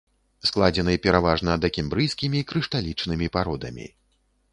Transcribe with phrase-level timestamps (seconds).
[0.49, 3.87] Складзены пераважна дакембрыйскімі крышталічнымі пародамі.